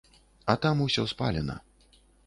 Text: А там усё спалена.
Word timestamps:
А 0.53 0.55
там 0.63 0.81
усё 0.87 1.07
спалена. 1.15 1.61